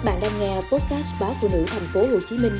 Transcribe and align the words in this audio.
Các 0.00 0.12
bạn 0.12 0.20
đang 0.20 0.40
nghe 0.40 0.56
podcast 0.56 1.20
báo 1.20 1.32
phụ 1.42 1.48
nữ 1.52 1.64
thành 1.68 1.82
phố 1.82 2.00
Hồ 2.00 2.18
Chí 2.28 2.38
Minh 2.38 2.52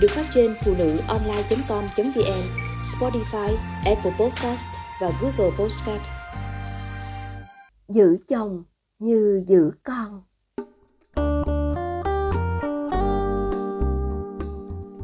được 0.00 0.08
phát 0.10 0.26
trên 0.30 0.54
phụ 0.64 0.74
nữ 0.78 0.96
online.com.vn, 1.08 2.42
Spotify, 2.82 3.56
Apple 3.84 4.16
Podcast 4.18 4.68
và 5.00 5.12
Google 5.22 5.56
Podcast. 5.58 6.02
Giữ 7.88 8.16
chồng 8.28 8.64
như 8.98 9.44
giữ 9.46 9.70
con. 9.82 10.22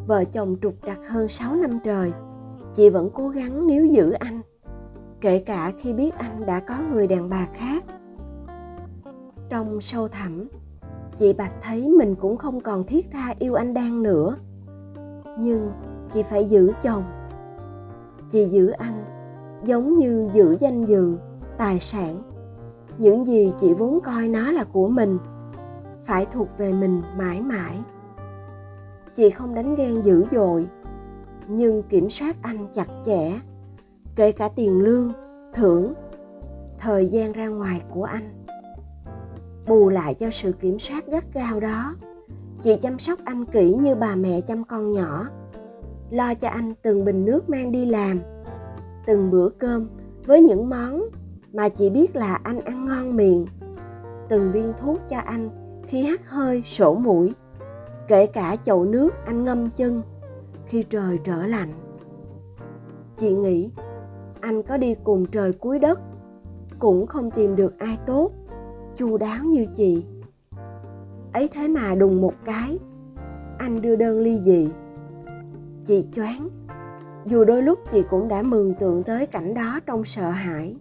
Vợ 0.06 0.24
chồng 0.32 0.56
trục 0.62 0.74
trặc 0.86 0.98
hơn 1.08 1.28
6 1.28 1.54
năm 1.54 1.78
trời, 1.84 2.12
chị 2.72 2.90
vẫn 2.90 3.10
cố 3.14 3.28
gắng 3.28 3.66
níu 3.66 3.86
giữ 3.86 4.12
anh, 4.12 4.40
kể 5.20 5.42
cả 5.46 5.72
khi 5.78 5.92
biết 5.92 6.14
anh 6.18 6.46
đã 6.46 6.60
có 6.60 6.74
người 6.92 7.06
đàn 7.06 7.30
bà 7.30 7.46
khác. 7.54 7.84
Trong 9.50 9.80
sâu 9.80 10.08
thẳm, 10.08 10.48
chị 11.16 11.32
bạch 11.32 11.52
thấy 11.62 11.88
mình 11.88 12.14
cũng 12.14 12.36
không 12.36 12.60
còn 12.60 12.84
thiết 12.84 13.10
tha 13.10 13.34
yêu 13.38 13.54
anh 13.54 13.74
đang 13.74 14.02
nữa. 14.02 14.36
Nhưng 15.38 15.72
chị 16.12 16.22
phải 16.22 16.44
giữ 16.44 16.72
chồng. 16.82 17.04
Chị 18.30 18.44
giữ 18.44 18.70
anh 18.70 19.04
giống 19.64 19.94
như 19.94 20.28
giữ 20.32 20.56
danh 20.60 20.84
dự, 20.84 21.16
tài 21.58 21.80
sản. 21.80 22.22
Những 22.98 23.24
gì 23.24 23.52
chị 23.56 23.74
vốn 23.74 24.00
coi 24.00 24.28
nó 24.28 24.52
là 24.52 24.64
của 24.64 24.88
mình 24.88 25.18
phải 26.00 26.26
thuộc 26.26 26.48
về 26.58 26.72
mình 26.72 27.02
mãi 27.18 27.40
mãi. 27.40 27.78
Chị 29.14 29.30
không 29.30 29.54
đánh 29.54 29.74
ghen 29.74 30.04
dữ 30.04 30.24
dội, 30.32 30.66
nhưng 31.48 31.82
kiểm 31.82 32.10
soát 32.10 32.36
anh 32.42 32.66
chặt 32.72 32.88
chẽ, 33.06 33.32
kể 34.16 34.32
cả 34.32 34.48
tiền 34.48 34.80
lương, 34.82 35.12
thưởng, 35.52 35.92
thời 36.78 37.06
gian 37.06 37.32
ra 37.32 37.48
ngoài 37.48 37.82
của 37.90 38.04
anh 38.04 38.43
bù 39.66 39.88
lại 39.88 40.14
cho 40.14 40.30
sự 40.30 40.52
kiểm 40.52 40.78
soát 40.78 41.06
gắt 41.06 41.24
gao 41.34 41.60
đó. 41.60 41.94
Chị 42.60 42.76
chăm 42.82 42.98
sóc 42.98 43.18
anh 43.24 43.44
kỹ 43.44 43.74
như 43.80 43.94
bà 43.94 44.16
mẹ 44.16 44.40
chăm 44.40 44.64
con 44.64 44.92
nhỏ, 44.92 45.24
lo 46.10 46.34
cho 46.34 46.48
anh 46.48 46.72
từng 46.82 47.04
bình 47.04 47.24
nước 47.24 47.48
mang 47.48 47.72
đi 47.72 47.86
làm, 47.86 48.20
từng 49.06 49.30
bữa 49.30 49.48
cơm 49.48 49.88
với 50.26 50.40
những 50.40 50.70
món 50.70 51.02
mà 51.52 51.68
chị 51.68 51.90
biết 51.90 52.16
là 52.16 52.34
anh 52.34 52.60
ăn 52.60 52.84
ngon 52.84 53.16
miệng, 53.16 53.46
từng 54.28 54.52
viên 54.52 54.72
thuốc 54.78 55.00
cho 55.08 55.16
anh 55.18 55.50
khi 55.86 56.02
hắt 56.02 56.28
hơi 56.28 56.62
sổ 56.64 56.94
mũi, 56.94 57.34
kể 58.08 58.26
cả 58.26 58.56
chậu 58.64 58.84
nước 58.84 59.10
anh 59.26 59.44
ngâm 59.44 59.70
chân 59.70 60.02
khi 60.66 60.82
trời 60.82 61.18
trở 61.24 61.46
lạnh. 61.46 61.72
Chị 63.16 63.34
nghĩ 63.34 63.70
anh 64.40 64.62
có 64.62 64.76
đi 64.76 64.94
cùng 65.04 65.26
trời 65.26 65.52
cuối 65.52 65.78
đất 65.78 66.00
cũng 66.78 67.06
không 67.06 67.30
tìm 67.30 67.56
được 67.56 67.78
ai 67.78 67.98
tốt 68.06 68.30
chu 68.96 69.16
đáo 69.16 69.44
như 69.44 69.66
chị. 69.74 70.04
Ấy 71.32 71.48
thế 71.48 71.68
mà 71.68 71.94
đùng 71.94 72.20
một 72.20 72.34
cái, 72.44 72.78
anh 73.58 73.82
đưa 73.82 73.96
đơn 73.96 74.20
ly 74.20 74.40
dị 74.42 74.70
chị 75.84 76.06
choáng, 76.16 76.48
dù 77.24 77.44
đôi 77.44 77.62
lúc 77.62 77.78
chị 77.90 78.02
cũng 78.10 78.28
đã 78.28 78.42
mường 78.42 78.74
tượng 78.74 79.02
tới 79.02 79.26
cảnh 79.26 79.54
đó 79.54 79.80
trong 79.86 80.04
sợ 80.04 80.30
hãi. 80.30 80.76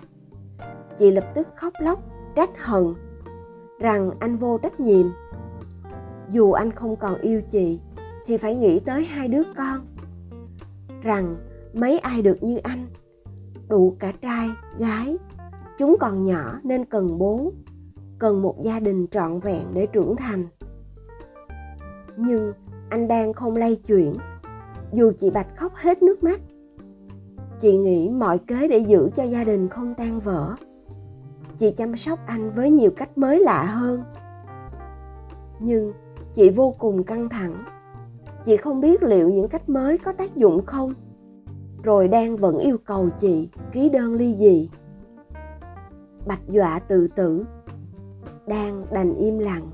Chị 0.97 1.11
lập 1.11 1.31
tức 1.35 1.47
khóc 1.55 1.73
lóc, 1.79 1.99
trách 2.35 2.65
hận, 2.65 2.83
rằng 3.79 4.11
anh 4.19 4.37
vô 4.37 4.57
trách 4.57 4.79
nhiệm. 4.79 5.05
Dù 6.29 6.51
anh 6.51 6.71
không 6.71 6.95
còn 6.95 7.15
yêu 7.21 7.41
chị, 7.49 7.79
thì 8.25 8.37
phải 8.37 8.55
nghĩ 8.55 8.79
tới 8.79 9.05
hai 9.05 9.27
đứa 9.27 9.43
con. 9.55 9.79
Rằng 11.01 11.35
mấy 11.73 11.99
ai 11.99 12.21
được 12.21 12.43
như 12.43 12.57
anh, 12.57 12.87
đủ 13.69 13.93
cả 13.99 14.13
trai, 14.21 14.49
gái, 14.79 15.17
chúng 15.77 15.95
còn 15.99 16.23
nhỏ 16.23 16.59
nên 16.63 16.85
cần 16.85 17.17
bố 17.17 17.51
cần 18.19 18.41
một 18.41 18.55
gia 18.61 18.79
đình 18.79 19.07
trọn 19.07 19.39
vẹn 19.39 19.63
để 19.73 19.85
trưởng 19.85 20.15
thành. 20.15 20.47
Nhưng 22.17 22.53
anh 22.89 23.07
đang 23.07 23.33
không 23.33 23.55
lay 23.55 23.75
chuyển, 23.75 24.17
dù 24.93 25.11
chị 25.17 25.29
bạch 25.29 25.55
khóc 25.55 25.75
hết 25.75 26.03
nước 26.03 26.23
mắt. 26.23 26.41
Chị 27.59 27.77
nghĩ 27.77 28.09
mọi 28.09 28.37
kế 28.37 28.67
để 28.67 28.77
giữ 28.77 29.09
cho 29.15 29.23
gia 29.23 29.43
đình 29.43 29.67
không 29.69 29.93
tan 29.97 30.19
vỡ. 30.19 30.55
Chị 31.57 31.71
chăm 31.71 31.97
sóc 31.97 32.19
anh 32.27 32.51
với 32.51 32.69
nhiều 32.69 32.91
cách 32.97 33.17
mới 33.17 33.39
lạ 33.39 33.63
hơn. 33.63 34.03
Nhưng 35.59 35.93
chị 36.33 36.49
vô 36.49 36.75
cùng 36.79 37.03
căng 37.03 37.29
thẳng. 37.29 37.63
Chị 38.45 38.57
không 38.57 38.81
biết 38.81 39.03
liệu 39.03 39.29
những 39.29 39.47
cách 39.47 39.69
mới 39.69 39.97
có 39.97 40.13
tác 40.13 40.35
dụng 40.35 40.65
không. 40.65 40.93
Rồi 41.83 42.07
đang 42.07 42.35
vẫn 42.37 42.57
yêu 42.57 42.77
cầu 42.85 43.09
chị 43.17 43.49
ký 43.71 43.89
đơn 43.89 44.13
ly 44.13 44.35
dị. 44.35 44.69
Bạch 46.27 46.49
dọa 46.49 46.79
tự 46.79 47.07
tử 47.15 47.45
đang 48.47 48.83
đành 48.91 49.15
im 49.15 49.39
lặng. 49.39 49.71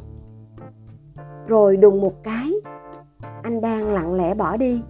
Rồi 1.47 1.77
đùng 1.77 2.01
một 2.01 2.23
cái, 2.23 2.53
anh 3.43 3.61
đang 3.61 3.87
lặng 3.87 4.13
lẽ 4.13 4.33
bỏ 4.33 4.57
đi. 4.57 4.81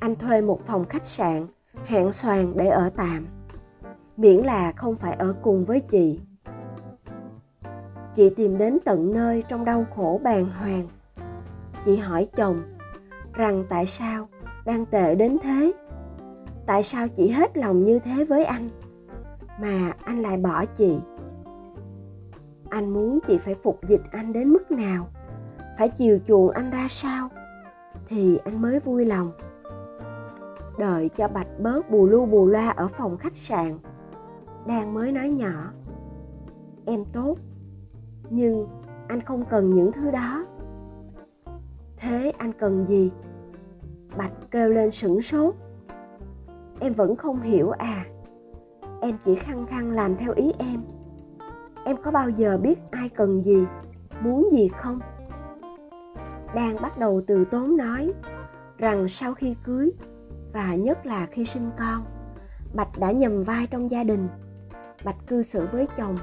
Anh 0.00 0.16
thuê 0.16 0.40
một 0.40 0.66
phòng 0.66 0.84
khách 0.84 1.04
sạn 1.04 1.46
hẹn 1.86 2.12
xoàn 2.12 2.56
để 2.56 2.66
ở 2.66 2.90
tạm, 2.96 3.26
miễn 4.16 4.36
là 4.36 4.72
không 4.72 4.96
phải 4.96 5.12
ở 5.12 5.34
cùng 5.42 5.64
với 5.64 5.80
chị. 5.80 6.20
Chị 8.14 8.30
tìm 8.36 8.58
đến 8.58 8.78
tận 8.84 9.14
nơi 9.14 9.44
trong 9.48 9.64
đau 9.64 9.84
khổ 9.96 10.20
bàng 10.24 10.50
hoàng. 10.60 10.88
Chị 11.84 11.96
hỏi 11.96 12.28
chồng 12.34 12.62
rằng 13.32 13.64
tại 13.68 13.86
sao 13.86 14.28
đang 14.64 14.86
tệ 14.86 15.14
đến 15.14 15.38
thế? 15.42 15.72
Tại 16.66 16.82
sao 16.82 17.08
chị 17.08 17.28
hết 17.28 17.56
lòng 17.56 17.84
như 17.84 17.98
thế 17.98 18.24
với 18.24 18.44
anh, 18.44 18.68
mà 19.60 19.92
anh 20.04 20.20
lại 20.20 20.36
bỏ 20.36 20.64
chị? 20.64 20.98
Anh 22.72 22.90
muốn 22.90 23.18
chị 23.26 23.38
phải 23.38 23.54
phục 23.54 23.80
dịch 23.86 24.00
anh 24.10 24.32
đến 24.32 24.48
mức 24.48 24.70
nào? 24.70 25.08
Phải 25.78 25.88
chiều 25.88 26.18
chuộng 26.26 26.50
anh 26.50 26.70
ra 26.70 26.86
sao? 26.88 27.28
Thì 28.06 28.38
anh 28.44 28.62
mới 28.62 28.80
vui 28.80 29.04
lòng. 29.04 29.32
Đợi 30.78 31.08
cho 31.08 31.28
bạch 31.28 31.60
bớt 31.60 31.90
bù 31.90 32.06
lu 32.06 32.26
bù 32.26 32.46
loa 32.46 32.70
ở 32.70 32.88
phòng 32.88 33.16
khách 33.16 33.36
sạn 33.36 33.78
đang 34.66 34.94
mới 34.94 35.12
nói 35.12 35.28
nhỏ. 35.28 35.72
Em 36.86 37.04
tốt, 37.04 37.36
nhưng 38.30 38.66
anh 39.08 39.20
không 39.20 39.44
cần 39.44 39.70
những 39.70 39.92
thứ 39.92 40.10
đó. 40.10 40.44
Thế 41.96 42.32
anh 42.38 42.52
cần 42.52 42.86
gì? 42.86 43.12
Bạch 44.16 44.32
kêu 44.50 44.68
lên 44.68 44.90
sửng 44.90 45.20
sốt. 45.20 45.54
Em 46.80 46.92
vẫn 46.92 47.16
không 47.16 47.40
hiểu 47.40 47.70
à. 47.70 48.04
Em 49.00 49.16
chỉ 49.24 49.34
khăng 49.34 49.66
khăng 49.66 49.90
làm 49.90 50.16
theo 50.16 50.32
ý 50.32 50.52
em 50.58 50.82
em 51.84 51.96
có 52.02 52.10
bao 52.10 52.30
giờ 52.30 52.58
biết 52.58 52.78
ai 52.90 53.08
cần 53.08 53.44
gì, 53.44 53.66
muốn 54.20 54.48
gì 54.52 54.68
không? 54.68 55.00
Đang 56.54 56.76
bắt 56.82 56.98
đầu 56.98 57.22
từ 57.26 57.44
tốn 57.44 57.76
nói 57.76 58.12
rằng 58.78 59.08
sau 59.08 59.34
khi 59.34 59.56
cưới, 59.64 59.92
và 60.52 60.74
nhất 60.74 61.06
là 61.06 61.26
khi 61.26 61.44
sinh 61.44 61.70
con, 61.78 62.04
bạch 62.74 62.98
đã 62.98 63.12
nhầm 63.12 63.42
vai 63.42 63.66
trong 63.66 63.90
gia 63.90 64.04
đình. 64.04 64.28
Bạch 65.04 65.26
cư 65.26 65.42
xử 65.42 65.66
với 65.72 65.86
chồng, 65.96 66.16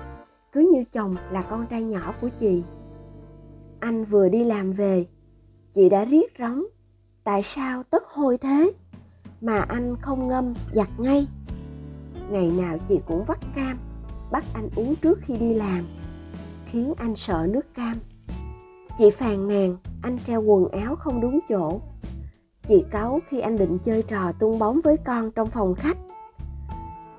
cứ 0.52 0.70
như 0.74 0.84
chồng 0.84 1.16
là 1.32 1.42
con 1.42 1.68
trai 1.68 1.84
nhỏ 1.84 2.14
của 2.22 2.30
chị. 2.40 2.64
Anh 3.80 4.04
vừa 4.04 4.30
đi 4.30 4.44
làm 4.44 4.72
về, 4.72 5.06
chị 5.72 5.90
đã 5.90 6.06
riết 6.06 6.38
róng 6.40 6.64
tại 7.24 7.44
sao 7.44 7.84
tất 7.84 8.04
hôi 8.08 8.38
thế 8.38 8.72
mà 9.42 9.60
anh 9.60 9.96
không 10.02 10.28
ngâm 10.28 10.54
giặt 10.74 10.90
ngay? 10.98 11.28
Ngày 12.30 12.52
nào 12.52 12.78
chị 12.88 13.00
cũng 13.08 13.24
vắt 13.24 13.40
cam 13.56 13.78
bắt 14.32 14.44
anh 14.54 14.70
uống 14.76 14.96
trước 14.96 15.20
khi 15.22 15.38
đi 15.38 15.54
làm, 15.54 15.88
khiến 16.66 16.94
anh 16.98 17.16
sợ 17.16 17.48
nước 17.50 17.74
cam. 17.74 18.00
Chị 18.98 19.10
phàn 19.10 19.48
nàn, 19.48 19.78
anh 20.02 20.18
treo 20.26 20.42
quần 20.42 20.68
áo 20.68 20.96
không 20.96 21.22
đúng 21.22 21.40
chỗ. 21.50 21.82
Chị 22.68 22.84
cáu 22.92 23.20
khi 23.28 23.40
anh 23.40 23.58
định 23.58 23.78
chơi 23.84 24.02
trò 24.02 24.32
tung 24.32 24.60
bóng 24.60 24.80
với 24.84 24.98
con 24.98 25.32
trong 25.32 25.48
phòng 25.48 25.76
khách. 25.76 25.98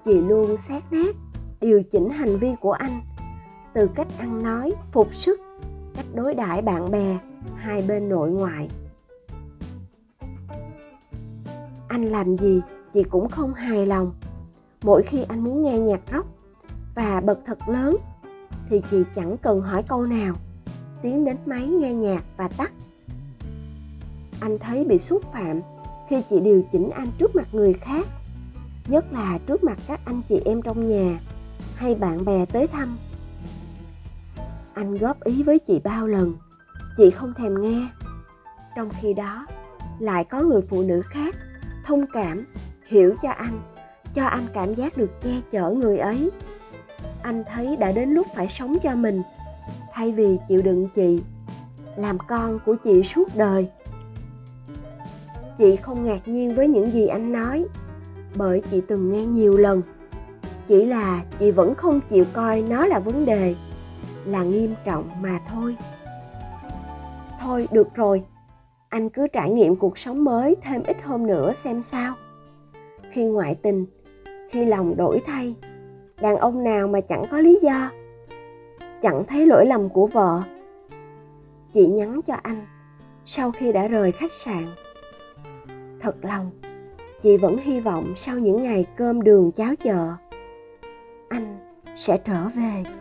Chị 0.04 0.21
luôn 0.21 0.56
xét 0.56 0.82
nét, 0.91 1.16
điều 1.60 1.82
chỉnh 1.82 2.10
hành 2.10 2.37
vi 2.37 2.54
của 2.60 2.72
anh, 2.72 3.00
từ 3.72 3.87
cách 3.94 4.09
ăn 4.19 4.42
nói, 4.42 4.72
phục 4.92 5.15
sức, 5.15 5.41
cách 5.94 6.06
đối 6.15 6.34
đãi 6.34 6.62
bạn 6.62 6.91
bè, 6.91 7.19
hai 7.56 7.83
bên 7.83 8.09
nội 8.09 8.30
ngoại. 8.30 8.68
Anh 11.89 12.04
làm 12.04 12.39
gì 12.39 12.60
chị 12.92 13.03
cũng 13.03 13.28
không 13.28 13.54
hài 13.54 13.86
lòng. 13.86 14.13
Mỗi 14.83 15.03
khi 15.03 15.22
anh 15.28 15.45
muốn 15.45 15.63
nghe 15.63 15.78
nhạc 15.78 16.01
rock 16.13 16.40
và 16.95 17.21
bật 17.21 17.39
thật 17.45 17.69
lớn, 17.69 17.97
thì 18.69 18.83
chị 18.91 19.04
chẳng 19.15 19.37
cần 19.37 19.60
hỏi 19.60 19.83
câu 19.83 20.07
nào. 20.07 20.34
Tiến 21.03 21.25
đến 21.25 21.37
máy 21.47 21.66
nghe 21.66 21.95
nhạc 21.95 22.25
và 22.37 22.48
tắt. 22.48 22.72
Anh 24.41 24.59
thấy 24.59 24.84
bị 24.84 24.98
xúc 24.98 25.22
phạm 25.33 25.60
khi 26.09 26.22
chị 26.31 26.41
điều 26.41 26.63
chỉnh 26.72 26.91
anh 26.91 27.09
trước 27.19 27.37
mặt 27.37 27.48
người 27.53 27.72
khác, 27.72 28.07
nhất 28.89 29.13
là 29.13 29.39
trước 29.47 29.65
mặt 29.65 29.78
các 29.87 30.01
anh 30.04 30.22
chị 30.28 30.41
em 30.45 30.63
trong 30.63 30.87
nhà 30.87 31.21
hay 31.77 31.95
bạn 31.95 32.25
bè 32.25 32.47
tới 32.47 32.66
thăm. 32.66 32.98
Anh 34.75 34.98
góp 34.98 35.25
ý 35.25 35.42
với 35.42 35.59
chị 35.59 35.81
bao 35.84 36.07
lần, 36.07 36.34
chị 36.97 37.10
không 37.10 37.34
thèm 37.34 37.60
nghe. 37.60 37.89
Trong 38.77 38.91
khi 39.01 39.15
đó, 39.15 39.47
lại 39.98 40.25
có 40.25 40.42
người 40.42 40.60
phụ 40.69 40.83
nữ 40.83 41.03
khác 41.03 41.37
thông 41.84 42.04
cảm, 42.13 42.47
hiểu 42.87 43.15
cho 43.22 43.31
anh 43.31 43.60
cho 44.13 44.25
anh 44.25 44.47
cảm 44.54 44.75
giác 44.75 44.97
được 44.97 45.21
che 45.22 45.31
chở 45.51 45.71
người 45.71 45.98
ấy 45.98 46.31
anh 47.22 47.44
thấy 47.46 47.76
đã 47.76 47.92
đến 47.92 48.10
lúc 48.10 48.26
phải 48.34 48.48
sống 48.48 48.76
cho 48.82 48.94
mình. 48.94 49.22
Thay 49.92 50.12
vì 50.12 50.38
chịu 50.48 50.62
đựng 50.62 50.88
chị, 50.88 51.22
làm 51.96 52.18
con 52.18 52.58
của 52.66 52.74
chị 52.74 53.02
suốt 53.02 53.36
đời. 53.36 53.68
Chị 55.58 55.76
không 55.76 56.04
ngạc 56.04 56.28
nhiên 56.28 56.54
với 56.54 56.68
những 56.68 56.90
gì 56.90 57.06
anh 57.06 57.32
nói, 57.32 57.64
bởi 58.34 58.62
chị 58.70 58.82
từng 58.88 59.10
nghe 59.10 59.24
nhiều 59.24 59.56
lần. 59.56 59.82
Chỉ 60.66 60.84
là 60.84 61.22
chị 61.38 61.50
vẫn 61.50 61.74
không 61.74 62.00
chịu 62.00 62.24
coi 62.32 62.62
nó 62.62 62.86
là 62.86 62.98
vấn 62.98 63.24
đề, 63.24 63.54
là 64.24 64.42
nghiêm 64.42 64.74
trọng 64.84 65.10
mà 65.22 65.40
thôi. 65.48 65.76
Thôi, 67.40 67.68
được 67.72 67.94
rồi. 67.94 68.24
Anh 68.88 69.10
cứ 69.10 69.26
trải 69.32 69.50
nghiệm 69.50 69.76
cuộc 69.76 69.98
sống 69.98 70.24
mới 70.24 70.56
thêm 70.62 70.82
ít 70.82 70.96
hôm 71.04 71.26
nữa 71.26 71.52
xem 71.52 71.82
sao. 71.82 72.14
Khi 73.10 73.24
ngoại 73.24 73.54
tình, 73.54 73.86
khi 74.50 74.64
lòng 74.64 74.96
đổi 74.96 75.20
thay 75.26 75.54
đàn 76.20 76.36
ông 76.36 76.64
nào 76.64 76.88
mà 76.88 77.00
chẳng 77.00 77.24
có 77.30 77.38
lý 77.38 77.58
do, 77.62 77.90
chẳng 79.02 79.24
thấy 79.26 79.46
lỗi 79.46 79.66
lầm 79.66 79.88
của 79.88 80.06
vợ. 80.06 80.42
Chị 81.70 81.86
nhắn 81.86 82.20
cho 82.22 82.34
anh, 82.42 82.66
sau 83.24 83.50
khi 83.50 83.72
đã 83.72 83.88
rời 83.88 84.12
khách 84.12 84.32
sạn. 84.32 84.64
Thật 86.00 86.16
lòng, 86.22 86.50
chị 87.20 87.36
vẫn 87.36 87.56
hy 87.56 87.80
vọng 87.80 88.12
sau 88.16 88.38
những 88.38 88.62
ngày 88.62 88.86
cơm 88.96 89.22
đường 89.22 89.52
cháo 89.52 89.74
chợ, 89.82 90.12
anh 91.28 91.58
sẽ 91.94 92.16
trở 92.24 92.48
về. 92.56 92.99